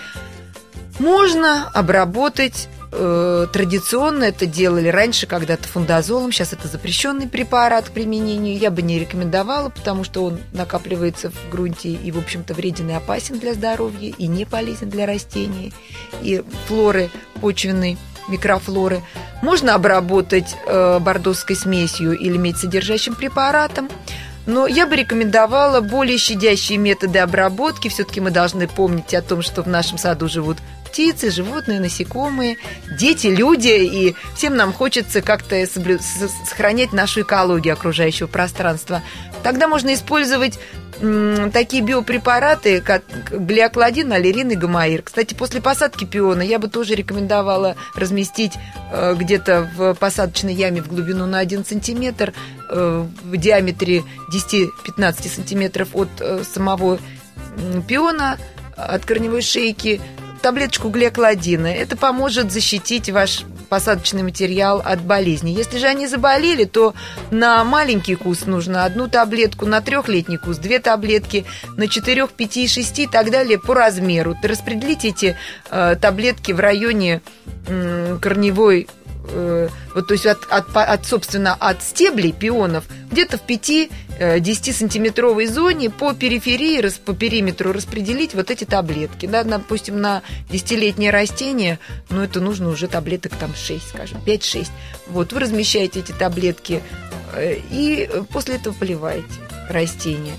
Можно 0.98 1.68
обработать 1.74 2.68
э, 2.90 3.46
традиционно 3.52 4.24
это 4.24 4.46
делали 4.46 4.88
раньше 4.88 5.26
когда-то 5.26 5.68
фундазолом, 5.68 6.32
сейчас 6.32 6.52
это 6.52 6.68
запрещенный 6.68 7.28
препарат 7.28 7.90
к 7.90 7.92
применению. 7.92 8.56
Я 8.56 8.70
бы 8.70 8.80
не 8.82 8.98
рекомендовала, 8.98 9.68
потому 9.68 10.04
что 10.04 10.24
он 10.24 10.38
накапливается 10.52 11.30
в 11.30 11.50
грунте 11.50 11.90
и, 11.90 12.10
в 12.10 12.18
общем-то, 12.18 12.54
вреден 12.54 12.88
и 12.90 12.94
опасен 12.94 13.38
для 13.38 13.52
здоровья, 13.52 14.14
и 14.16 14.26
не 14.26 14.46
полезен 14.46 14.88
для 14.88 15.06
растений, 15.06 15.74
и 16.22 16.42
флоры 16.66 17.10
почвенной 17.40 17.98
микрофлоры. 18.28 19.02
Можно 19.42 19.74
обработать 19.74 20.56
э, 20.66 21.00
смесью 21.54 22.18
или 22.18 22.36
медсодержащим 22.36 23.14
препаратом. 23.14 23.88
Но 24.46 24.68
я 24.68 24.86
бы 24.86 24.94
рекомендовала 24.94 25.80
более 25.80 26.18
щадящие 26.18 26.78
методы 26.78 27.18
обработки. 27.18 27.88
Все-таки 27.88 28.20
мы 28.20 28.30
должны 28.30 28.68
помнить 28.68 29.12
о 29.12 29.20
том, 29.20 29.42
что 29.42 29.62
в 29.62 29.66
нашем 29.66 29.98
саду 29.98 30.28
живут 30.28 30.58
птицы, 30.87 31.31
животные, 31.31 31.81
насекомые, 31.81 32.57
дети, 32.99 33.26
люди, 33.26 33.69
и 33.69 34.14
всем 34.35 34.57
нам 34.57 34.73
хочется 34.73 35.23
как-то 35.23 35.57
соблю- 35.62 36.00
сохранять 36.47 36.93
нашу 36.93 37.23
экологию 37.23 37.75
окружающего 37.75 38.26
пространства. 38.26 39.02
Тогда 39.43 39.69
можно 39.69 39.95
использовать 39.95 40.59
такие 41.52 41.83
биопрепараты, 41.83 42.81
как 42.81 43.02
глиокладин, 43.31 44.12
аллерин 44.12 44.50
и 44.50 44.57
гомоир. 44.57 45.02
Кстати, 45.02 45.35
после 45.35 45.61
посадки 45.61 46.05
пиона 46.05 46.43
я 46.43 46.59
бы 46.59 46.69
тоже 46.69 46.95
рекомендовала 46.95 47.76
разместить 47.95 48.52
э, 48.93 49.14
где-то 49.14 49.71
в 49.76 49.95
посадочной 49.95 50.55
яме 50.55 50.83
в 50.83 50.88
глубину 50.88 51.26
на 51.26 51.38
1 51.38 51.64
сантиметр, 51.64 52.33
э, 52.71 53.07
в 53.25 53.37
диаметре 53.37 54.05
10-15 54.33 55.28
сантиметров 55.28 55.88
от 55.93 56.09
э, 56.21 56.43
самого 56.45 56.99
пиона, 57.87 58.38
от 58.76 59.05
корневой 59.05 59.43
шейки, 59.43 60.00
таблеточку 60.46 60.90
глиокладина. 60.90 61.66
Это 61.66 61.96
поможет 61.96 62.52
защитить 62.52 63.10
ваш 63.10 63.42
посадочный 63.68 64.22
материал 64.22 64.80
от 64.84 65.00
болезни. 65.00 65.50
Если 65.50 65.78
же 65.78 65.88
они 65.88 66.06
заболели, 66.06 66.62
то 66.66 66.94
на 67.32 67.64
маленький 67.64 68.14
куст 68.14 68.46
нужно 68.46 68.84
одну 68.84 69.08
таблетку, 69.08 69.66
на 69.66 69.80
трехлетний 69.80 70.38
куст 70.38 70.60
две 70.60 70.78
таблетки, 70.78 71.46
на 71.76 71.88
четырех, 71.88 72.30
пяти 72.30 72.62
и 72.62 72.68
шести 72.68 73.02
и 73.02 73.06
так 73.08 73.32
далее 73.32 73.58
по 73.58 73.74
размеру. 73.74 74.36
Распределите 74.40 75.08
эти 75.08 75.36
э, 75.68 75.96
таблетки 76.00 76.52
в 76.52 76.60
районе 76.60 77.22
э, 77.66 78.16
корневой 78.22 78.86
Э, 79.28 79.68
вот, 79.95 80.09
то 80.09 80.14
есть 80.14 80.26
от, 80.26 80.45
от, 80.50 80.76
от, 80.76 81.06
собственно, 81.06 81.54
от 81.54 81.83
стеблей 81.83 82.33
пионов 82.33 82.85
где-то 83.11 83.38
в 83.38 83.47
5-10-сантиметровой 83.47 85.45
э, 85.45 85.49
зоне 85.49 85.90
по 85.90 86.12
периферии, 86.12 86.88
по 87.04 87.14
периметру 87.14 87.73
распределить 87.73 88.35
вот 88.35 88.50
эти 88.50 88.64
таблетки. 88.64 89.26
Да, 89.26 89.45
допустим, 89.45 90.00
на 90.00 90.23
10-летнее 90.50 91.11
растение, 91.11 91.78
ну, 92.11 92.23
это 92.23 92.40
нужно 92.40 92.68
уже 92.68 92.88
таблеток 92.88 93.33
там 93.37 93.54
6, 93.54 93.88
скажем, 93.88 94.21
5-6. 94.25 94.68
Вот, 95.09 95.33
вы 95.33 95.40
размещаете 95.40 96.00
эти 96.00 96.12
таблетки 96.12 96.83
э, 97.33 97.59
и 97.71 98.09
после 98.33 98.56
этого 98.56 98.75
поливаете 98.75 99.26
растение. 99.68 100.35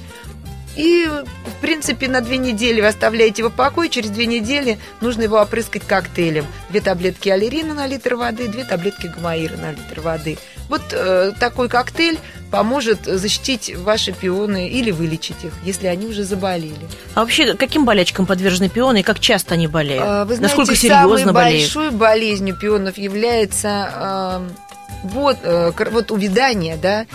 И, 0.78 1.08
в 1.08 1.60
принципе, 1.60 2.08
на 2.08 2.22
две 2.22 2.38
недели 2.38 2.80
вы 2.80 2.88
оставляете 2.88 3.42
его 3.42 3.50
в 3.50 3.54
покое. 3.54 3.90
Через 3.90 4.12
две 4.12 4.28
недели 4.28 4.78
нужно 5.02 5.24
его 5.24 5.38
опрыскать 5.42 5.84
коктейлем. 5.84 6.46
Две 6.70 6.82
таблетки 6.82 7.30
аллерина 7.30 7.74
на 7.74 7.88
литр 7.88 8.16
воды, 8.16 8.48
две 8.48 8.64
таблетки 8.64 9.08
гамаира 9.08 9.58
на 9.58 9.72
литр 9.72 10.02
воды. 10.02 10.38
Вот 10.70 10.82
э, 10.92 11.32
такой 11.40 11.68
коктейль 11.68 12.20
поможет 12.52 13.06
защитить 13.06 13.76
ваши 13.76 14.12
пионы 14.12 14.70
или 14.70 14.92
вылечить 14.92 15.44
их, 15.44 15.52
если 15.64 15.88
они 15.88 16.06
уже 16.06 16.24
заболели. 16.24 16.76
А 17.16 17.22
вообще, 17.22 17.56
каким 17.56 17.84
болячкам 17.84 18.26
подвержены 18.26 18.70
пионы 18.70 19.00
и 19.00 19.04
как 19.04 19.20
часто 19.20 19.56
они 19.56 19.68
болеют? 19.68 20.04
А, 20.06 20.26
вы 20.26 20.36
знаете, 20.36 20.56
Насколько 20.58 20.76
серьезно 20.76 21.18
самой 21.18 21.34
болеют? 21.34 21.74
большой 21.74 21.92
болезнью 21.92 22.56
пионов 22.56 22.98
является 22.98 23.90
э, 23.94 25.08
вот, 25.08 25.38
э, 25.42 25.72
вот 25.92 26.12
увядание, 26.12 26.78
да, 26.78 27.06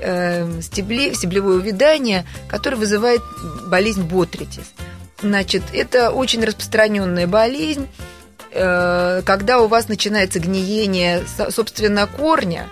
э, 0.00 0.60
стебли, 0.62 1.12
стеблевое 1.14 1.56
увядание, 1.56 2.24
которое 2.48 2.76
вызывает 2.76 3.20
болезнь 3.66 4.02
ботритис. 4.02 4.72
Значит, 5.22 5.62
это 5.72 6.10
очень 6.10 6.44
распространенная 6.44 7.26
болезнь, 7.26 7.88
э, 8.52 9.22
когда 9.24 9.60
у 9.60 9.68
вас 9.68 9.88
начинается 9.88 10.40
гниение, 10.40 11.22
собственно, 11.50 12.06
корня, 12.06 12.66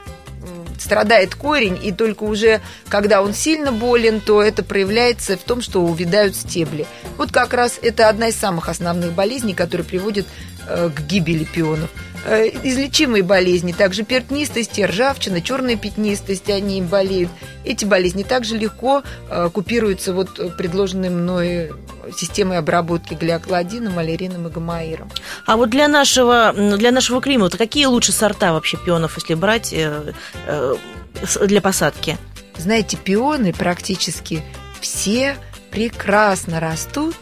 страдает 0.78 1.34
корень, 1.34 1.78
и 1.82 1.92
только 1.92 2.24
уже 2.24 2.60
когда 2.88 3.22
он 3.22 3.32
сильно 3.32 3.72
болен, 3.72 4.20
то 4.20 4.42
это 4.42 4.62
проявляется 4.62 5.36
в 5.36 5.40
том, 5.40 5.62
что 5.62 5.82
увядают 5.82 6.36
стебли. 6.36 6.86
Вот 7.16 7.32
как 7.32 7.54
раз 7.54 7.78
это 7.80 8.08
одна 8.08 8.28
из 8.28 8.36
самых 8.36 8.68
основных 8.68 9.12
болезней, 9.12 9.54
которые 9.54 9.86
приводят 9.86 10.26
э, 10.68 10.90
к 10.94 11.00
гибели 11.00 11.44
пионов. 11.44 11.90
Э, 12.26 12.48
излечимые 12.48 13.22
болезни, 13.22 13.72
также 13.72 14.02
пятнистость, 14.02 14.82
ржавчина, 14.82 15.42
черная 15.42 15.76
пятнистость, 15.76 16.48
они 16.48 16.80
болеют. 16.80 17.28
Эти 17.64 17.84
болезни 17.84 18.22
также 18.22 18.56
легко 18.56 19.02
э, 19.28 19.50
купируются 19.52 20.14
вот 20.14 20.56
предложенной 20.56 21.10
мной 21.10 21.72
системой 22.16 22.58
обработки 22.58 23.12
глиокладином, 23.12 23.94
малерином 23.94 24.48
и 24.48 24.50
гамаиром. 24.50 25.10
А 25.44 25.58
вот 25.58 25.68
для 25.68 25.86
нашего, 25.86 26.54
для 26.54 26.92
нашего 26.92 27.20
климата 27.20 27.58
какие 27.58 27.84
лучше 27.84 28.12
сорта 28.12 28.54
вообще 28.54 28.78
пионов, 28.78 29.18
если 29.18 29.34
брать 29.34 29.74
э, 29.74 30.14
для 31.42 31.60
посадки? 31.60 32.16
Знаете, 32.56 32.96
пионы 32.96 33.52
практически 33.52 34.42
все 34.80 35.36
прекрасно 35.70 36.58
растут 36.58 37.16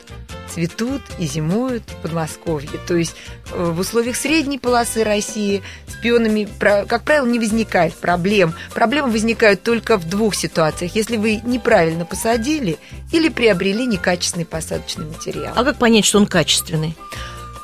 цветут 0.52 1.02
и 1.18 1.26
зимуют 1.26 1.84
в 1.88 2.02
Подмосковье. 2.02 2.70
То 2.86 2.96
есть 2.96 3.14
э, 3.52 3.70
в 3.70 3.78
условиях 3.80 4.16
средней 4.16 4.58
полосы 4.58 5.04
России 5.04 5.62
с 5.86 5.94
пионами, 6.02 6.48
как 6.58 7.02
правило, 7.02 7.26
не 7.26 7.38
возникает 7.38 7.94
проблем. 7.94 8.54
Проблемы 8.74 9.10
возникают 9.10 9.62
только 9.62 9.96
в 9.96 10.08
двух 10.08 10.34
ситуациях. 10.34 10.94
Если 10.94 11.16
вы 11.16 11.40
неправильно 11.44 12.04
посадили 12.04 12.78
или 13.12 13.28
приобрели 13.28 13.86
некачественный 13.86 14.46
посадочный 14.46 15.06
материал. 15.06 15.52
А 15.56 15.64
как 15.64 15.78
понять, 15.78 16.04
что 16.04 16.18
он 16.18 16.26
качественный? 16.26 16.96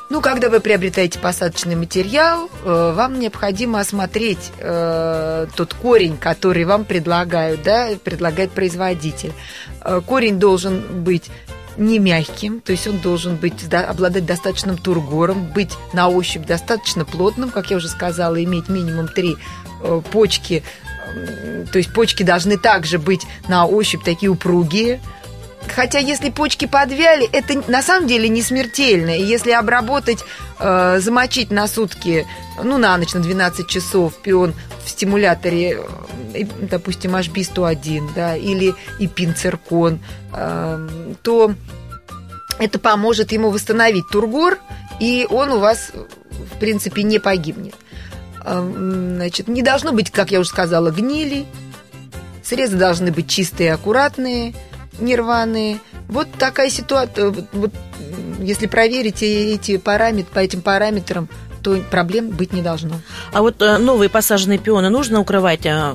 Ну, 0.09 0.21
когда 0.21 0.49
вы 0.49 0.59
приобретаете 0.59 1.19
посадочный 1.19 1.75
материал, 1.75 2.49
э, 2.63 2.93
вам 2.95 3.19
необходимо 3.19 3.79
осмотреть 3.79 4.51
э, 4.57 5.45
тот 5.55 5.75
корень, 5.75 6.17
который 6.17 6.65
вам 6.65 6.83
предлагают, 6.83 7.61
да, 7.61 7.89
предлагает 8.03 8.49
производитель. 8.49 9.33
Э, 9.83 10.01
корень 10.03 10.39
должен 10.39 11.03
быть 11.03 11.29
не 11.79 11.99
мягким, 11.99 12.61
то 12.61 12.71
есть 12.71 12.87
он 12.87 12.99
должен 12.99 13.35
быть, 13.35 13.73
обладать 13.73 14.25
достаточным 14.25 14.77
тургором, 14.77 15.45
быть 15.45 15.71
на 15.93 16.09
ощупь 16.09 16.45
достаточно 16.45 17.05
плотным, 17.05 17.49
как 17.49 17.71
я 17.71 17.77
уже 17.77 17.87
сказала, 17.87 18.41
иметь 18.43 18.69
минимум 18.69 19.07
три 19.07 19.37
э, 19.81 20.01
почки, 20.11 20.63
то 21.71 21.77
есть 21.77 21.93
почки 21.93 22.23
должны 22.23 22.57
также 22.57 22.99
быть 22.99 23.25
на 23.47 23.65
ощупь 23.65 24.03
такие 24.03 24.29
упругие, 24.29 24.99
Хотя 25.75 25.99
если 25.99 26.29
почки 26.29 26.65
подвяли, 26.65 27.29
это 27.31 27.63
на 27.69 27.81
самом 27.81 28.07
деле 28.07 28.27
не 28.29 28.41
смертельно. 28.41 29.17
И 29.17 29.23
если 29.23 29.51
обработать, 29.51 30.23
э, 30.59 30.99
замочить 30.99 31.51
на 31.51 31.67
сутки, 31.67 32.25
ну, 32.61 32.77
на 32.77 32.97
ночь, 32.97 33.13
на 33.13 33.21
12 33.21 33.67
часов 33.67 34.15
пион 34.15 34.53
в 34.83 34.89
стимуляторе, 34.89 35.79
э, 36.33 36.43
допустим, 36.61 37.15
HB101, 37.15 38.09
да, 38.15 38.35
или 38.35 38.73
ипинциркон, 38.99 39.99
э, 40.33 40.87
то 41.21 41.53
это 42.57 42.79
поможет 42.79 43.31
ему 43.31 43.51
восстановить 43.51 44.09
тургор, 44.11 44.57
и 44.99 45.27
он 45.29 45.51
у 45.51 45.59
вас, 45.59 45.91
в 45.93 46.59
принципе, 46.59 47.03
не 47.03 47.19
погибнет. 47.19 47.75
Э, 48.43 48.59
значит, 49.15 49.47
не 49.47 49.61
должно 49.61 49.91
быть, 49.91 50.11
как 50.11 50.31
я 50.31 50.39
уже 50.39 50.49
сказала, 50.49 50.89
гнили. 50.91 51.45
Срезы 52.43 52.77
должны 52.77 53.11
быть 53.11 53.29
чистые 53.29 53.67
и 53.67 53.73
аккуратные– 53.73 54.53
нерваные. 54.99 55.79
Вот 56.07 56.27
такая 56.37 56.69
ситуация. 56.69 57.29
Вот, 57.29 57.45
вот, 57.53 57.71
если 58.39 58.67
проверить 58.67 59.21
эти 59.21 59.77
параметры, 59.77 60.33
по 60.33 60.39
этим 60.39 60.61
параметрам, 60.61 61.29
то 61.61 61.77
проблем 61.89 62.29
быть 62.29 62.53
не 62.53 62.61
должно. 62.61 62.95
А 63.33 63.41
вот 63.41 63.61
э, 63.61 63.77
новые 63.77 64.09
посаженные 64.09 64.59
пионы 64.59 64.89
нужно 64.89 65.19
укрывать 65.19 65.65
э, 65.65 65.93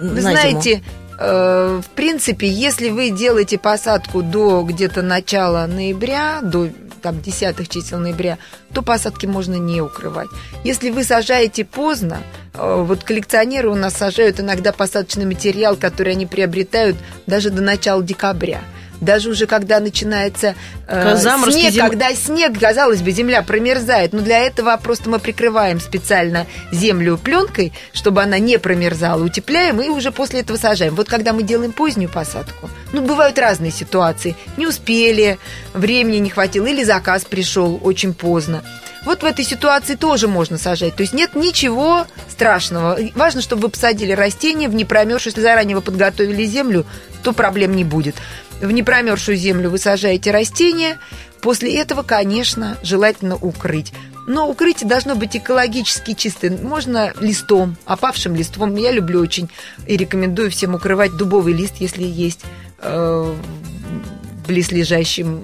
Вы 0.00 0.20
знаете, 0.20 0.74
э, 0.74 0.80
в 1.18 1.84
принципе, 1.96 2.48
если 2.48 2.90
вы 2.90 3.10
делаете 3.10 3.58
посадку 3.58 4.22
до 4.22 4.62
где-то 4.62 5.02
начала 5.02 5.66
ноября, 5.66 6.40
до 6.42 6.68
там, 7.02 7.20
десятых 7.20 7.68
чисел 7.68 7.98
ноября, 7.98 8.38
то 8.72 8.82
посадки 8.82 9.26
можно 9.26 9.54
не 9.54 9.80
укрывать. 9.80 10.28
Если 10.64 10.90
вы 10.90 11.04
сажаете 11.04 11.64
поздно, 11.64 12.18
э, 12.54 12.82
вот 12.86 13.04
коллекционеры 13.04 13.68
у 13.68 13.74
нас 13.74 13.94
сажают 13.94 14.40
иногда 14.40 14.72
посадочный 14.72 15.24
материал, 15.24 15.76
который 15.76 16.12
они 16.12 16.26
приобретают 16.26 16.96
даже 17.26 17.50
до 17.50 17.62
начала 17.62 18.02
декабря– 18.02 18.60
даже 19.00 19.30
уже 19.30 19.46
когда 19.46 19.80
начинается 19.80 20.54
э, 20.86 21.16
снег, 21.16 21.72
зим... 21.72 21.86
когда 21.86 22.14
снег, 22.14 22.58
казалось 22.58 23.02
бы, 23.02 23.10
земля 23.10 23.42
промерзает, 23.42 24.12
но 24.12 24.20
для 24.20 24.38
этого 24.40 24.76
просто 24.82 25.08
мы 25.08 25.18
прикрываем 25.18 25.80
специально 25.80 26.46
землю 26.72 27.18
пленкой, 27.18 27.72
чтобы 27.92 28.22
она 28.22 28.38
не 28.38 28.58
промерзала, 28.58 29.22
утепляем 29.22 29.80
и 29.80 29.88
уже 29.88 30.12
после 30.12 30.40
этого 30.40 30.56
сажаем. 30.56 30.94
Вот 30.94 31.08
когда 31.08 31.32
мы 31.32 31.42
делаем 31.42 31.72
позднюю 31.72 32.10
посадку, 32.10 32.68
ну, 32.92 33.02
бывают 33.02 33.38
разные 33.38 33.70
ситуации. 33.70 34.36
Не 34.56 34.66
успели, 34.66 35.38
времени 35.74 36.18
не 36.18 36.30
хватило, 36.30 36.66
или 36.66 36.84
заказ 36.84 37.24
пришел 37.24 37.80
очень 37.82 38.14
поздно. 38.14 38.62
Вот 39.04 39.22
в 39.22 39.24
этой 39.24 39.44
ситуации 39.44 39.94
тоже 39.94 40.28
можно 40.28 40.58
сажать. 40.58 40.94
То 40.96 41.02
есть 41.02 41.14
нет 41.14 41.34
ничего 41.34 42.06
страшного. 42.28 42.98
Важно, 43.14 43.40
чтобы 43.40 43.62
вы 43.62 43.68
посадили 43.70 44.12
растение 44.12 44.68
в 44.68 44.74
непромерзшую. 44.74 45.32
Если 45.32 45.40
заранее 45.40 45.76
вы 45.76 45.82
подготовили 45.82 46.44
землю, 46.44 46.84
то 47.22 47.32
проблем 47.32 47.74
не 47.74 47.84
будет 47.84 48.16
в 48.60 48.70
непромерзшую 48.70 49.36
землю 49.36 49.70
вы 49.70 49.78
сажаете 49.78 50.30
растения. 50.30 50.98
После 51.40 51.74
этого, 51.76 52.02
конечно, 52.02 52.76
желательно 52.82 53.36
укрыть. 53.36 53.92
Но 54.26 54.48
укрытие 54.48 54.88
должно 54.88 55.14
быть 55.14 55.36
экологически 55.36 56.12
чистым. 56.12 56.62
Можно 56.62 57.14
листом, 57.20 57.76
опавшим 57.86 58.34
листом. 58.34 58.76
Я 58.76 58.92
люблю 58.92 59.20
очень 59.20 59.48
и 59.86 59.96
рекомендую 59.96 60.50
всем 60.50 60.74
укрывать 60.74 61.16
дубовый 61.16 61.54
лист, 61.54 61.76
если 61.78 62.02
есть 62.02 62.40
э, 62.80 63.34
в 63.34 64.46
близлежащем 64.46 65.42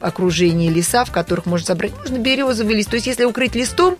окружении 0.00 0.70
леса, 0.70 1.04
в 1.04 1.12
которых 1.12 1.46
можно 1.46 1.66
собрать. 1.66 1.92
Можно 1.98 2.18
березовый 2.18 2.74
лист. 2.74 2.90
То 2.90 2.96
есть, 2.96 3.06
если 3.06 3.24
укрыть 3.24 3.54
листом, 3.54 3.98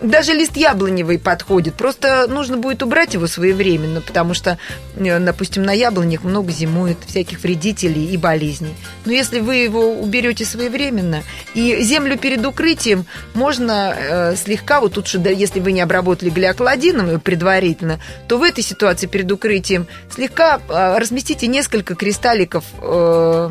даже 0.00 0.32
лист 0.32 0.56
яблоневый 0.56 1.18
подходит. 1.18 1.74
Просто 1.74 2.26
нужно 2.28 2.56
будет 2.56 2.82
убрать 2.82 3.14
его 3.14 3.26
своевременно, 3.26 4.00
потому 4.00 4.34
что, 4.34 4.58
э, 4.96 5.18
допустим, 5.18 5.62
на 5.62 5.72
яблонях 5.72 6.24
много 6.24 6.52
зимует 6.52 6.98
всяких 7.06 7.40
вредителей 7.40 8.06
и 8.06 8.16
болезней. 8.16 8.74
Но 9.04 9.12
если 9.12 9.40
вы 9.40 9.56
его 9.56 9.92
уберете 9.92 10.44
своевременно, 10.44 11.22
и 11.54 11.82
землю 11.82 12.18
перед 12.18 12.44
укрытием 12.44 13.06
можно 13.34 13.94
э, 13.96 14.36
слегка, 14.36 14.80
вот 14.80 14.94
тут, 14.94 15.08
если 15.14 15.60
вы 15.60 15.72
не 15.72 15.80
обработали 15.80 16.30
глиокладином 16.30 17.20
предварительно, 17.20 18.00
то 18.28 18.38
в 18.38 18.42
этой 18.42 18.62
ситуации 18.62 19.06
перед 19.06 19.30
укрытием 19.30 19.86
слегка 20.10 20.60
э, 20.68 20.98
разместите 20.98 21.46
несколько 21.46 21.94
кристалликов 21.94 22.64
э, 22.80 23.50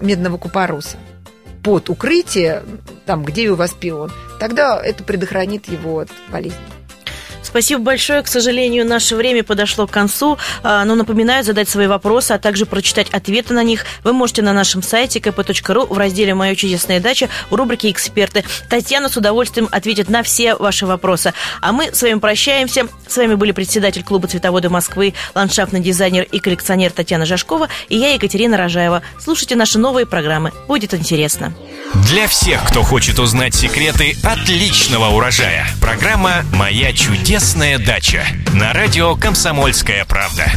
медного 0.00 0.38
купороса 0.38 0.96
под 1.64 1.88
укрытие, 1.88 2.62
там, 3.06 3.24
где 3.24 3.48
у 3.48 3.56
вас 3.56 3.72
пион, 3.72 4.12
тогда 4.38 4.80
это 4.80 5.02
предохранит 5.02 5.66
его 5.66 5.98
от 6.00 6.10
болезни. 6.30 6.58
Спасибо 7.44 7.82
большое. 7.82 8.22
К 8.22 8.28
сожалению, 8.28 8.86
наше 8.86 9.16
время 9.16 9.44
подошло 9.44 9.86
к 9.86 9.90
концу. 9.90 10.38
А, 10.62 10.84
но 10.84 10.94
напоминаю, 10.94 11.44
задать 11.44 11.68
свои 11.68 11.86
вопросы, 11.86 12.32
а 12.32 12.38
также 12.38 12.66
прочитать 12.66 13.10
ответы 13.10 13.54
на 13.54 13.62
них 13.62 13.84
вы 14.02 14.12
можете 14.12 14.42
на 14.42 14.52
нашем 14.52 14.82
сайте 14.82 15.18
kp.ru 15.18 15.86
в 15.86 15.98
разделе 15.98 16.34
«Моя 16.34 16.56
чудесная 16.56 17.00
дача» 17.00 17.28
в 17.50 17.54
рубрике 17.54 17.90
«Эксперты». 17.90 18.44
Татьяна 18.68 19.08
с 19.08 19.16
удовольствием 19.16 19.68
ответит 19.70 20.08
на 20.08 20.22
все 20.22 20.54
ваши 20.54 20.86
вопросы. 20.86 21.34
А 21.60 21.72
мы 21.72 21.90
с 21.92 22.02
вами 22.02 22.18
прощаемся. 22.18 22.88
С 23.06 23.16
вами 23.16 23.34
были 23.34 23.52
председатель 23.52 24.02
клуба 24.02 24.26
«Цветоводы 24.26 24.70
Москвы», 24.70 25.14
ландшафтный 25.34 25.80
дизайнер 25.80 26.24
и 26.24 26.38
коллекционер 26.38 26.90
Татьяна 26.90 27.26
Жашкова 27.26 27.68
и 27.88 27.96
я, 27.96 28.14
Екатерина 28.14 28.56
Рожаева. 28.56 29.02
Слушайте 29.22 29.54
наши 29.54 29.78
новые 29.78 30.06
программы. 30.06 30.52
Будет 30.66 30.94
интересно. 30.94 31.54
Для 32.08 32.26
всех, 32.26 32.64
кто 32.64 32.82
хочет 32.82 33.18
узнать 33.18 33.54
секреты 33.54 34.16
отличного 34.22 35.14
урожая. 35.14 35.66
Программа 35.80 36.44
«Моя 36.52 36.92
чудесная 36.92 37.33
дача» 37.78 38.24
на 38.52 38.72
радио 38.72 39.16
«Комсомольская 39.16 40.04
правда». 40.04 40.52